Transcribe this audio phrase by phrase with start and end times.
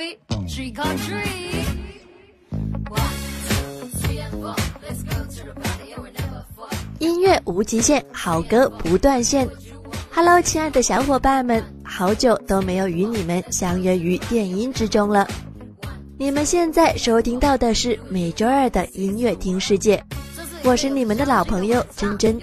[0.00, 0.16] Three
[0.48, 0.72] three
[6.98, 9.46] 音乐无极限，好歌不断线。
[10.10, 15.28] Hello，亲爱的小伙伴们，好久都没有与你们相约于电音之中了。
[16.16, 20.02] 你们现在收听到的是每周二的音乐听世界，
[20.64, 22.40] 我是你们的老朋友珍珍。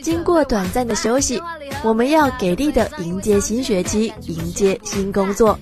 [0.00, 1.42] 经过短暂的休息，
[1.82, 5.58] 我们要给力的迎接新学期，迎接新工作。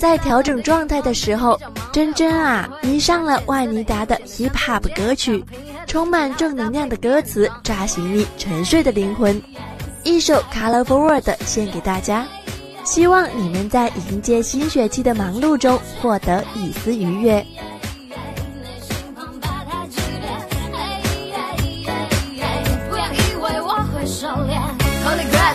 [0.00, 1.60] 在调整状态的时候，
[1.92, 5.44] 珍珍啊迷上了万妮达的 hip hop 歌曲，
[5.86, 9.40] 充满正能量的歌词扎醒你沉睡的灵魂。
[10.02, 12.26] 一首 Color Forward 献给大家，
[12.82, 17.46] 希望你们在迎接新学期的忙碌中获得一丝愉悦。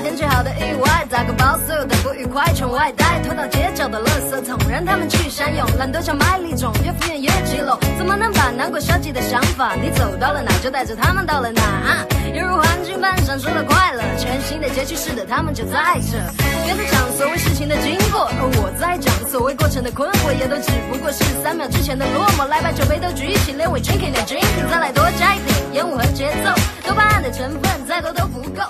[0.06, 5.66] 天气好的意外，打个包，所有的不愉快全外带，拖到街角的垃圾桶，让他们去善用。
[5.80, 9.74] 懒惰像麦粒种，越敷衍越激动，怎么能把难过消极的想法？
[9.74, 12.06] 你走到了哪，就带着他们到了哪。
[12.36, 16.22] 犹如黄金般闪烁的快乐，全新的街区是的，他们就在这。
[16.64, 22.46] 别再讲所谓事情的经过，而我在讲所谓过程的困惑，也都只不过是三秒之前的落寞。
[22.46, 26.54] 来把酒杯都举起，连尾 drinking 的 drinking，再来多加一点烟雾和节奏，
[26.86, 28.62] 多巴胺的成分再多都不够，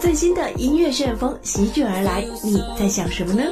[0.00, 3.42] 最新的音乐旋风席卷而来，你在想什么呢.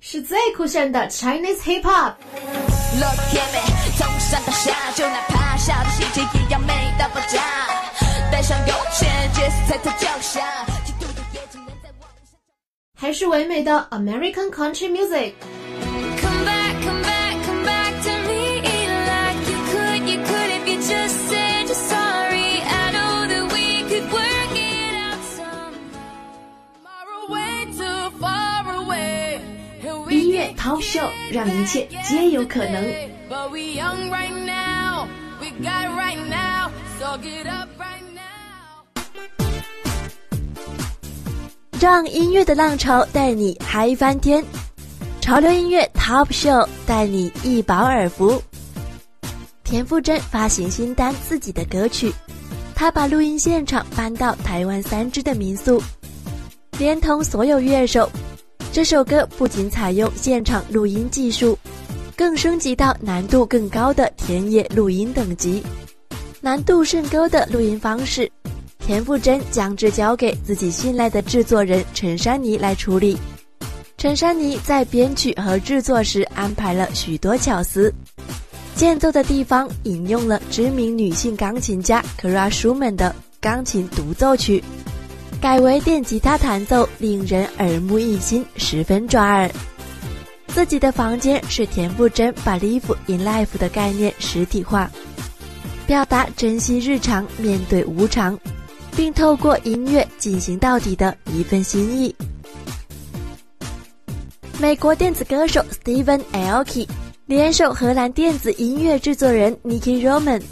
[0.00, 2.14] 是最酷炫的 Chinese Hip Hop。
[25.36, 25.98] Somehow.
[26.84, 29.40] Far away, too far away.
[29.82, 33.10] Here we 音乐 Top Show 让一切皆有可能。
[41.80, 44.44] 让音乐的浪潮带你嗨翻天，
[45.18, 48.42] 潮流音乐 Top Show 带你一饱耳福。
[49.64, 52.10] 田馥甄发行新单《自己的歌曲》，
[52.74, 55.82] 她把录音现场搬到台湾三支的民宿，
[56.78, 58.10] 连同所有乐手。
[58.74, 61.58] 这首歌不仅采用现场录音技术，
[62.14, 65.62] 更升级到难度更高的田野录音等级。
[66.42, 68.30] 难度甚高的录音方式，
[68.90, 73.16] 田馥甄将之交给自己信赖的制作人陈珊妮来处理。
[73.96, 77.94] 陈珊妮在编曲和制作时安排了许多巧思，
[78.74, 84.60] 间奏的地方引用了知名女性钢琴家 Clara Schumann 的钢琴独奏曲，
[85.40, 89.48] 改为电吉他弹奏，令人耳目一新，十分抓耳。
[90.48, 94.90] 自己的房间是田馥甄把 “live in life” 的概念实体化，
[95.86, 98.36] 表达珍惜日常，面对无常，
[98.96, 102.14] 并透过音乐进行到底的一份心意。
[104.60, 106.86] 美国电子歌手 Steven Aoki
[107.24, 110.42] 联手荷兰电子音乐制作人 Nicky Roman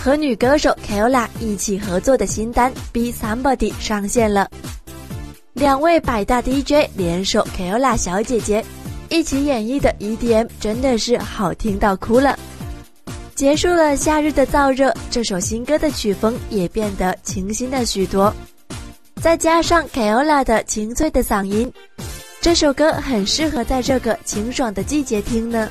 [0.00, 4.48] 和女歌手 Keola 一起合作的新单《Be Somebody》上线了。
[5.54, 8.64] 两位百大 DJ 联手 Keola 小姐姐
[9.08, 12.38] 一起演绎的 EDM 真的是好听到哭了。
[13.34, 18.32] 结束了夏日的燥热，这首新歌的曲风也变得清新了许多，
[19.20, 21.70] 再加上 Keola 的清脆的嗓音，
[22.40, 25.68] 这首歌很适合在这个清爽的季节听呢。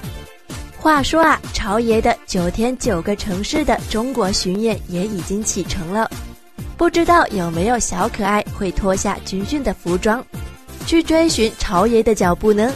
[0.78, 6.12] 话说啊，朝爷的九天九个城市的中国巡演也已经启程了，
[6.76, 10.22] 不知道有没有小可爱会脱下军训的服装，
[10.86, 12.70] 去追寻朝爷的脚步呢？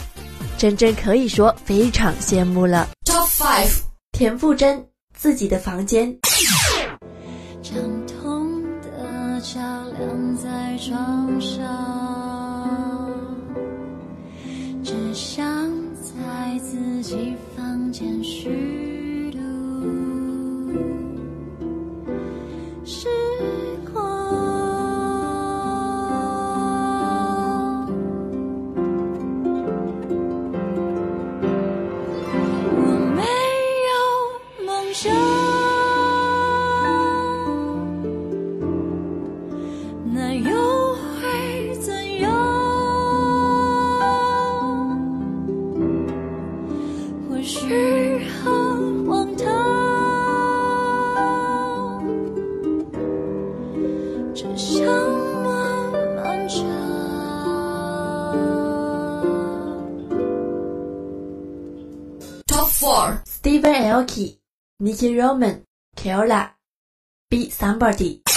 [0.56, 2.88] 真真可以说非常羡慕了。
[3.04, 3.68] Top five，
[4.18, 4.84] 田馥甄
[5.14, 6.12] 自己的房间。
[7.62, 9.60] 长痛的桥
[9.96, 11.64] 梁在床上，
[14.82, 15.70] 只想
[16.02, 19.38] 在自己房间虚度
[22.84, 23.06] 时
[23.92, 24.17] 光。
[64.88, 65.64] Nicky Roman、
[65.94, 66.48] Keola、
[67.28, 68.27] Be Somebody。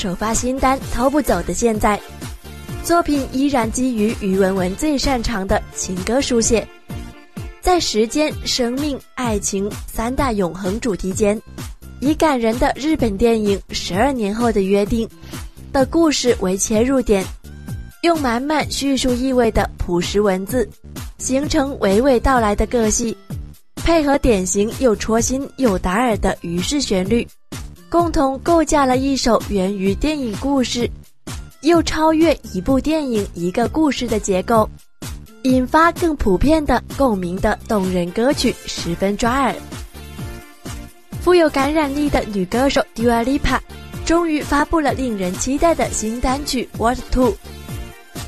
[0.00, 1.94] 首发新单《偷不走的现在》，
[2.82, 6.66] 作品依然基于于文文最擅长的情歌书写，
[7.60, 11.38] 在时间、生命、爱情三大永恒主题间，
[12.00, 15.06] 以感人的日本电影《十二年后的约定》
[15.70, 17.22] 的故事为切入点，
[18.02, 20.66] 用满满叙述意味的朴实文字，
[21.18, 23.14] 形成娓娓道来的个性，
[23.74, 27.28] 配合典型又戳心又打耳的于氏旋律。
[27.90, 30.88] 共同构架了一首源于电影故事，
[31.62, 34.70] 又超越一部电影一个故事的结构，
[35.42, 39.52] 引发更普遍的共鸣的动人歌曲，十分抓耳。
[41.20, 43.58] 富有感染力的女歌手 Dua Lipa
[44.06, 47.32] 终于发布了令人期待的新单曲《What To》。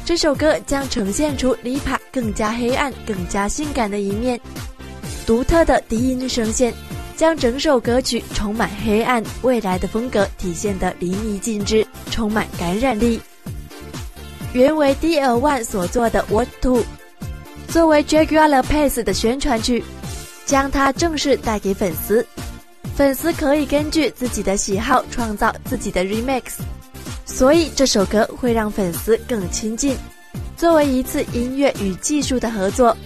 [0.05, 4.41] 这首歌将呈现出 Lipa 更加黑暗、更加性感的一面，
[5.25, 6.75] 独特的低音声线。
[7.23, 13.21] 将整首歌曲充满黑暗未来的风格体现得淋漓尽致，充满感染力。
[14.53, 15.39] 原为 D.L.
[15.39, 16.79] One 所做的《What To》，
[17.69, 19.85] 作为 Jaguar Lopez 的宣传曲，
[20.47, 22.27] 将它正式带给粉丝。
[22.97, 26.55] 粉丝可以根据自己的喜好创造自己的 remix，
[27.25, 29.97] 所以这首歌会让粉丝更亲近。
[30.57, 32.97] 作为一次音乐与技术的合作，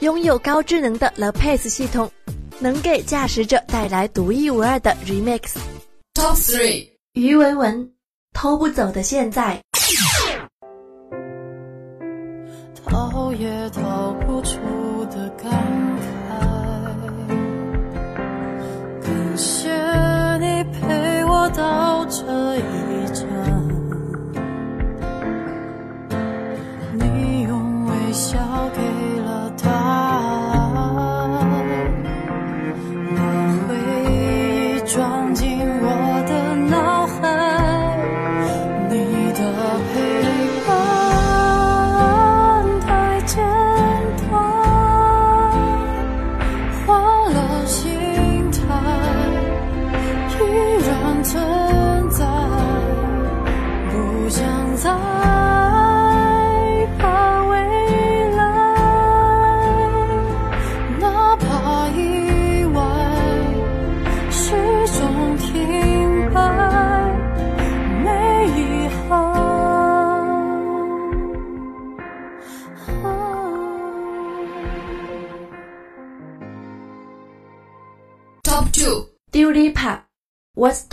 [0.00, 2.10] 拥有高智能的 Lopez 系统。
[2.58, 5.56] 能给驾驶者带来独一无二的 remix。
[6.14, 7.92] Top three，于文文，
[8.32, 9.60] 偷不走的现在。
[12.86, 14.56] 逃也逃不出
[15.10, 15.50] 的感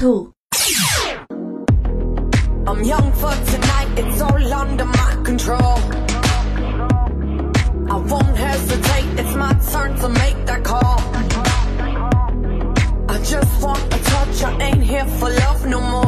[0.03, 5.77] To。I'm young for tonight, it's all under my control.
[7.89, 10.99] I won't hesitate, it's my turn to make that call.
[13.07, 16.02] I just want a touch, I ain't here for love no more.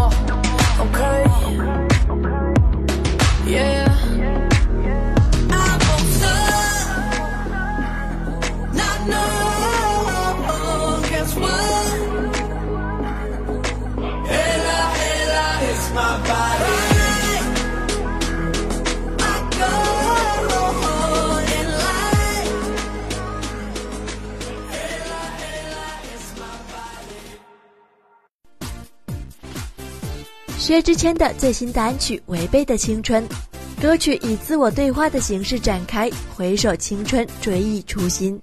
[30.86, 33.28] 之谦的最新单曲《违背的青春》，
[33.82, 38.40] 歌曲以自我对话的形式展开，回首青春，追忆初心。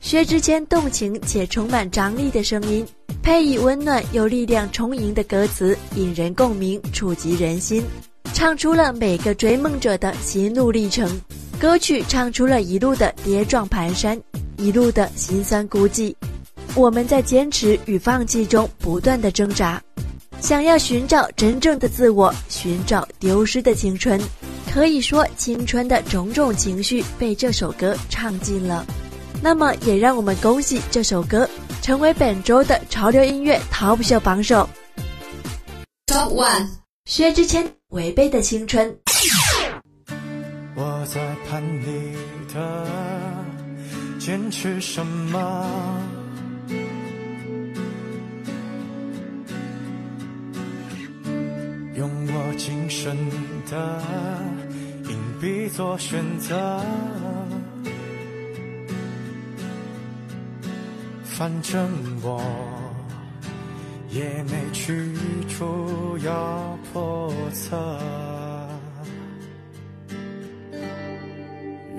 [0.00, 2.86] 薛之谦动情且充满张力的声音，
[3.24, 7.82] 配以温暖又力量充盈的歌词，引人共鸣，触及人心，
[8.32, 11.10] 唱出了每个追梦者的心路历程。
[11.58, 14.16] 歌曲唱出了一路的跌撞蹒跚，
[14.58, 16.14] 一路的辛酸孤寂。
[16.76, 19.82] 我们在坚持与放弃中不断的挣扎，
[20.44, 24.20] 想要寻找真正的自我，寻找丢失的青春。
[24.70, 28.84] 可以说，青春的种种情绪被这首歌唱尽了。
[29.42, 31.48] 那么，也让我们恭喜这首歌
[31.80, 34.68] 成为本周的潮流音乐 Top 秀榜首。
[36.08, 36.68] Top One，
[37.06, 38.94] 薛之谦《违背的青春》。
[40.74, 42.12] 我在盼你
[42.52, 42.86] 的
[44.18, 46.03] 坚持什么？
[52.96, 53.16] 深
[53.68, 54.00] 的
[55.08, 56.80] 硬币做选择，
[61.24, 61.90] 反正
[62.22, 62.40] 我
[64.10, 65.12] 也没去
[65.48, 67.98] 处要破测。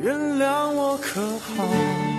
[0.02, 2.15] 原谅我可好？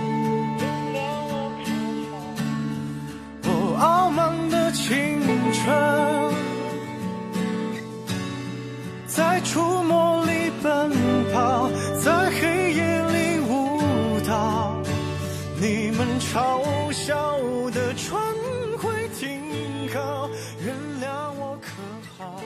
[15.58, 17.38] 你们嘲笑
[17.70, 18.22] 的船
[18.78, 19.40] 会停
[19.90, 20.28] 靠，
[20.62, 21.68] 原谅我可
[22.18, 22.42] 好？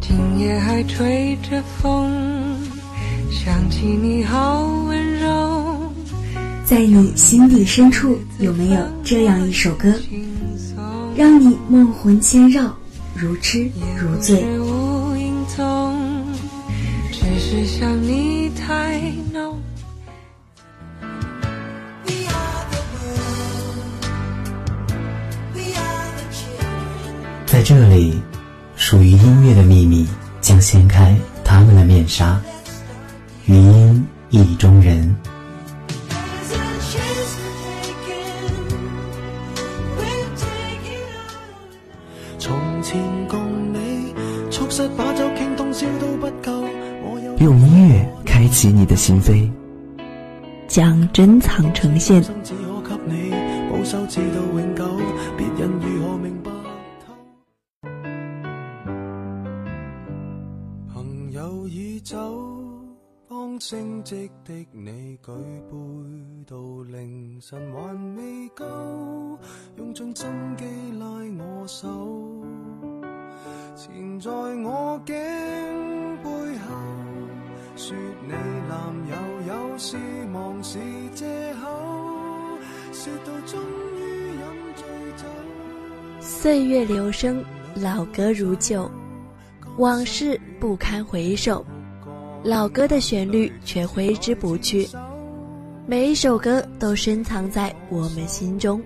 [0.00, 2.10] 今夜还吹着风，
[3.30, 5.92] 想起你好温柔，
[6.64, 9.92] 在你心底深处，有没有这样一首歌，
[11.14, 12.74] 让你梦魂牵绕，
[13.14, 14.42] 如痴如醉？
[17.50, 19.00] 只想你太
[19.32, 19.60] 浓。
[27.44, 28.22] 在这里，
[28.76, 30.06] 属于音乐的秘密
[30.40, 32.40] 将掀开他们的面纱。
[33.46, 35.12] 余音意中人，
[47.40, 49.50] 用音乐开启你的心扉，
[50.68, 52.22] 将珍藏呈現。
[52.22, 53.30] 生只可給你
[53.70, 54.84] 保守至到永久，
[55.38, 56.50] 別人如何明白
[57.00, 57.14] 透？
[60.92, 62.18] 朋友已走，
[63.26, 65.32] 剛升職的你舉
[65.70, 65.72] 杯
[66.46, 66.58] 到
[66.92, 69.38] 凌晨還未夠，
[69.78, 70.28] 用盡心
[70.58, 70.66] 機
[70.98, 71.06] 拉
[71.42, 71.88] 我手，
[73.74, 75.49] 纏在我頸背後，
[77.82, 77.96] 說
[78.26, 78.32] 你
[78.68, 79.16] 男友
[79.54, 79.96] 有事
[80.30, 80.78] 忙是
[81.14, 81.66] 借口，
[82.92, 83.56] 說到終
[83.96, 84.44] 於飲
[84.76, 84.84] 醉
[85.16, 85.24] 酒。
[86.20, 87.42] 岁月流声，
[87.74, 88.88] 老歌如旧，
[89.78, 91.64] 往事不堪回首，
[92.44, 94.86] 老歌的旋律却挥之不去。
[95.86, 98.78] 每一首歌都深藏在我们心中，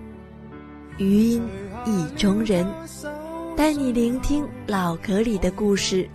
[0.97, 1.43] 余音
[1.85, 2.65] 意中人，
[3.57, 6.09] 带你聆听老歌里的故事。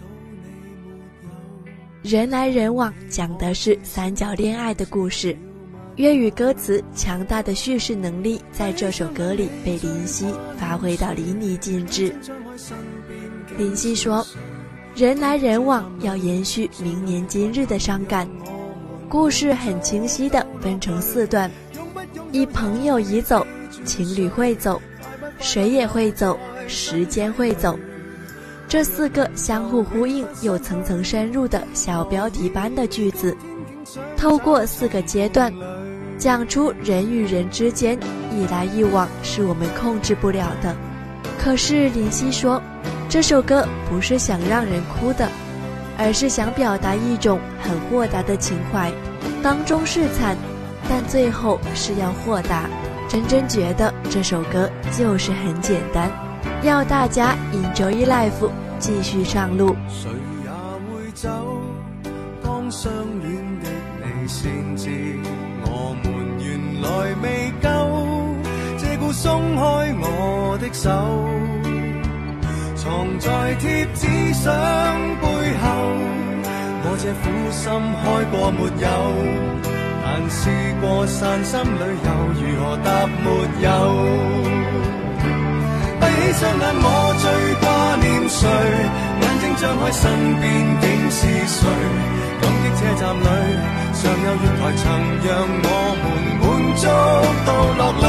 [2.03, 5.37] 人来人往讲的是三角恋爱的故事，
[5.97, 10.25] 粤语歌词强大的叙事能力在这首歌里被林夕
[10.57, 12.15] 发挥到淋漓尽致。
[13.59, 14.27] 林夕说
[14.97, 18.27] ：“人来人往要延续明年今日的伤感。”
[19.07, 21.51] 故事很清晰地分成四段：
[22.33, 23.47] 一朋友已走，
[23.85, 24.81] 情侣会走，
[25.39, 27.79] 谁也会走，时间会走。
[28.71, 33.37] 这四个相互呼应又层层深入的小标题般的句子，
[34.17, 35.53] 透过四个阶段，
[36.17, 37.99] 讲出人与人之间
[38.31, 40.73] 一来一往是我们控制不了的。
[41.37, 42.63] 可是林夕说，
[43.09, 45.29] 这首歌不是想让人哭的，
[45.99, 48.89] 而是想表达一种很豁达的情怀，
[49.43, 50.37] 当中是惨，
[50.89, 52.71] 但最后是要豁达。
[53.09, 56.09] 真真觉得这首歌就是很简单，
[56.63, 59.75] 要大家 enjoy life，继续上路。
[59.89, 60.11] 谁
[60.45, 60.51] 也
[60.93, 61.29] 会走，
[62.43, 63.71] 当相恋的
[64.05, 64.91] 你先知，
[65.65, 66.89] 我们原来
[67.23, 67.67] 未够，
[68.77, 69.63] 借故松开
[70.01, 70.91] 我的手，
[72.77, 74.53] 藏在贴纸相
[75.21, 75.27] 背
[75.63, 75.67] 后，
[76.85, 78.87] 我这苦心开过没有？
[80.03, 80.51] 但试
[80.81, 83.27] 过散心旅游，如何答没
[83.63, 83.69] 有？
[86.31, 86.87] 闭上眼，我
[87.19, 87.27] 最
[87.59, 87.67] 挂
[87.99, 88.47] 念谁？
[88.47, 90.07] 眼睛张开，身
[90.39, 90.47] 边
[90.79, 91.27] 竟是
[91.59, 91.67] 谁？
[92.39, 93.27] 感激车站里
[93.99, 94.87] 尚有月台，曾
[95.27, 95.29] 让
[95.67, 95.67] 我
[95.99, 96.07] 们
[96.39, 96.47] 满
[96.79, 96.87] 足
[97.43, 98.07] 到落泪。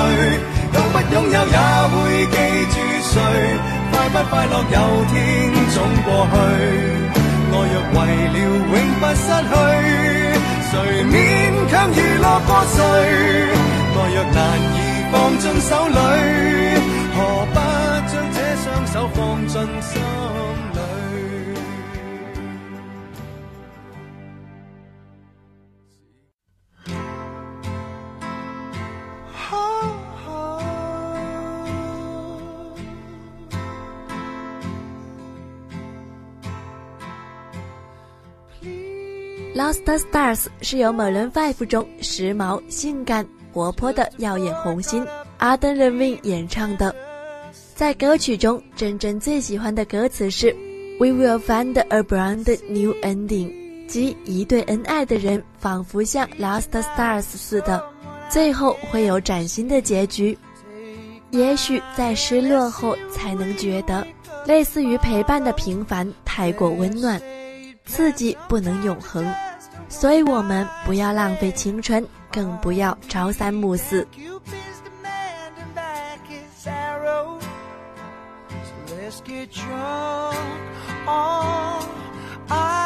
[0.70, 1.58] 拥不拥有也
[1.90, 1.98] 会
[2.30, 2.38] 记
[2.70, 2.78] 住
[3.10, 3.18] 谁？
[3.90, 4.78] 快不快乐有
[5.10, 5.18] 天
[5.74, 6.38] 总过去。
[7.50, 7.98] 爱若为
[8.30, 8.38] 了
[8.70, 9.52] 永不失去。
[10.70, 10.74] 谁
[11.10, 11.12] 勉
[11.72, 12.78] 强娱乐过谁？
[13.98, 15.98] 爱若难以放进手里，
[17.18, 17.18] 何
[17.52, 17.58] 不
[18.72, 20.80] 将这双手放进心里？
[39.64, 45.06] 《Lost Stars》是由 Maroon Five 中时髦、性感、活泼的耀眼红星
[45.40, 47.11] Adam Levine 演唱的。
[47.82, 50.56] 在歌曲中，真真最喜欢的歌词是
[51.00, 57.84] “We will find a brand new ending”，即一对恩爱的人仿佛像 Lost Stars 似的，
[58.30, 60.38] 最后会有崭新的结局。
[61.32, 64.06] 也许在失落后，才能觉得
[64.46, 67.20] 类似于陪伴的平凡太过温暖。
[67.88, 69.28] 刺激不能永恒，
[69.90, 74.08] 所以我们不要浪费青春，更不要朝三暮四。
[79.12, 80.38] Let's get drunk.
[81.06, 81.84] On
[82.50, 82.81] our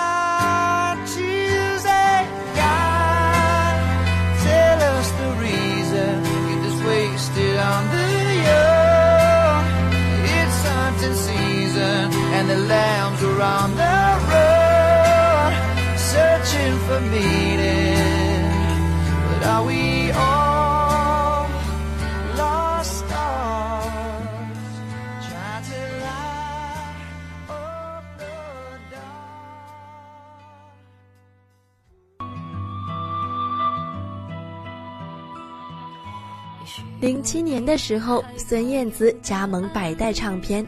[37.06, 40.66] 零七年的时候，孙燕姿加盟百代唱片，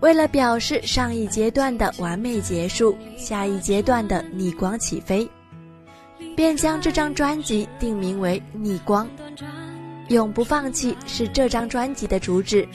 [0.00, 5.26] 为了表示上一阶段的完美结束，下一阶段的逆光起飞，
[6.36, 9.06] 便将这张专辑定名为《逆光》。
[10.08, 12.68] 永不放弃是这张专辑的主旨。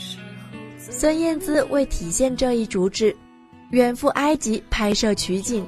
[0.79, 3.15] 孙燕姿为体现这一主旨，
[3.69, 5.63] 远赴埃及拍摄取景，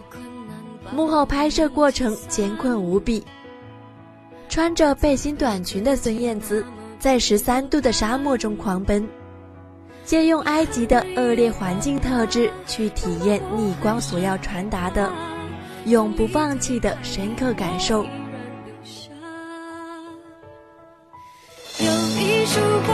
[0.91, 3.23] 幕后拍摄过程艰困无比。
[4.49, 6.65] 穿着背心短裙的孙燕姿，
[7.03, 9.05] 在十三度的沙漠中狂奔，
[10.05, 15.11] 借用埃及的恶劣环境特质去体验逆光所要传达的
[15.85, 18.05] 永不放弃的深刻感受。
[21.77, 22.92] 有一束光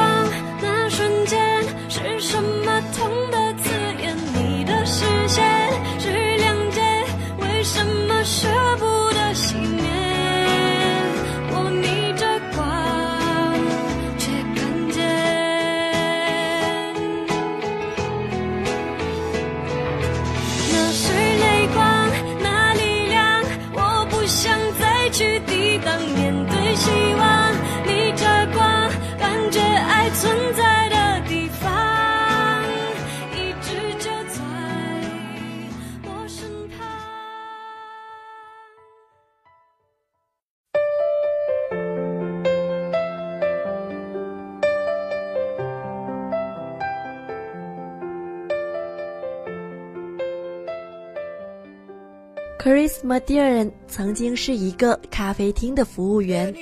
[52.62, 56.54] Chris m a d i r a n 曾经是一个咖啡厅的服务员。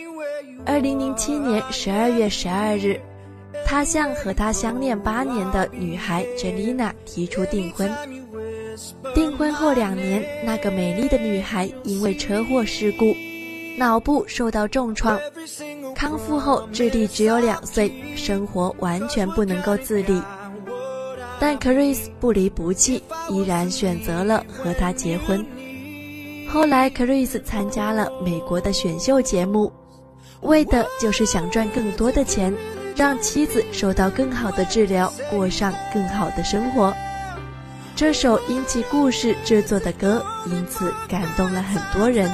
[0.63, 3.01] 二零零七年十二月十二日，
[3.65, 7.91] 他向和他相恋八年的女孩 Jelena 提出订婚。
[9.15, 13.15] 订婚后两年，那个美丽的女孩因为车祸事故，
[13.75, 15.19] 脑部受到重创，
[15.95, 20.21] 康复后智力只有两岁，生活完全不能够自理。
[21.39, 25.43] 但 Chris 不离不弃，依然选择了和他结婚。
[26.49, 29.71] 后来，Chris 参加了美国的选秀节目，
[30.41, 32.53] 为的就是想赚更多的钱，
[32.95, 36.93] 让妻子受到更好的治疗，过上更好的生活。
[37.95, 42.31] 这首因其故事制作的歌，因此感动了很多人。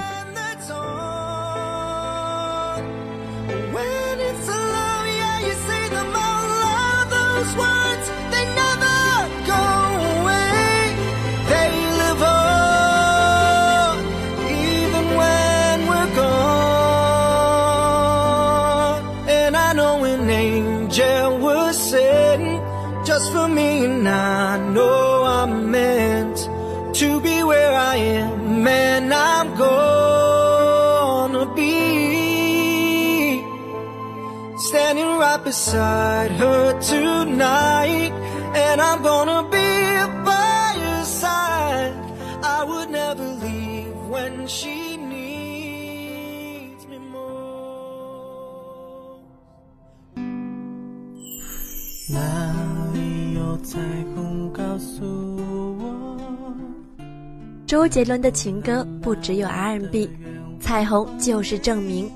[34.74, 38.12] Standing right beside her tonight,
[38.56, 41.94] and I'm gonna be by your side.
[42.42, 49.20] I would never leave when she needs me more.
[52.10, 52.52] 哪
[52.96, 53.78] 里有彩
[54.16, 55.06] 虹告诉
[55.78, 56.18] 我？
[57.68, 60.10] 周杰伦的情歌不只有 R&B，
[60.60, 62.12] 彩虹就是证明。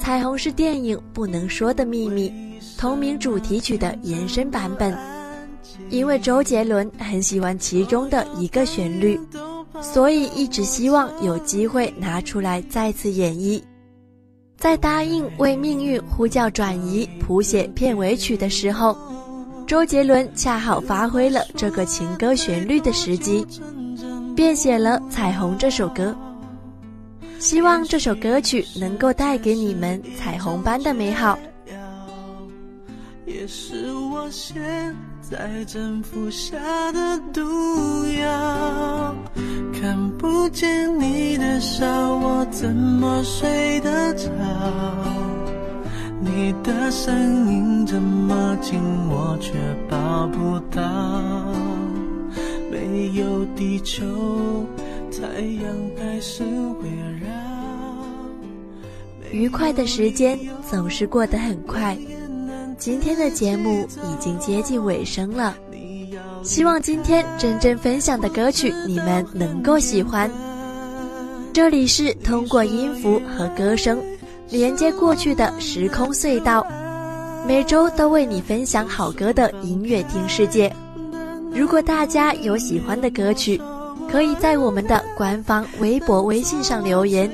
[0.00, 2.30] 彩虹是电影《不能说的秘密》
[2.80, 4.96] 同名主题曲的延伸版本，
[5.90, 9.20] 因为周杰伦很喜欢其中的一个旋律，
[9.82, 13.62] 所以一直希望有机会拿出来再次演绎。
[14.56, 18.96] 在答应为命运呼叫转移谱写片尾曲的时候，
[19.66, 23.46] 周杰伦恰好发挥了这个情歌旋律的时机，
[24.34, 26.16] 便写了《彩虹》这首歌。
[27.40, 31.38] 希望这首歌曲能够带给你们彩虹般的美好。
[33.24, 34.62] 也是我现
[35.22, 36.58] 在正服下
[36.92, 37.40] 的毒
[38.20, 39.14] 药。
[39.72, 44.28] 看不见你的笑，我怎么睡得着？
[46.20, 49.54] 你的声音这么近，我却
[49.88, 50.82] 抱不到。
[52.70, 54.04] 没有地球，
[55.10, 55.64] 太阳
[55.96, 57.19] 还是会绕。
[59.32, 60.38] 愉快的时间
[60.68, 61.96] 总是过得很快，
[62.78, 65.54] 今天的节目已经接近尾声了。
[66.42, 70.30] 希望今天真正分享的歌曲你们能够喜欢。
[71.52, 74.00] 这里是通过音符和歌声
[74.48, 76.66] 连接过去的时空隧道，
[77.46, 80.72] 每周都为你分享好歌的音乐听世界。
[81.52, 83.60] 如果大家有喜欢的歌曲，
[84.10, 87.30] 可以在我们的官方微博、微信上留言。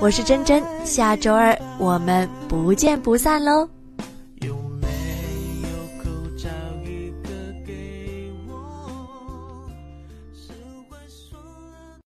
[0.00, 3.68] 我是真真，下周二我们不见不散喽。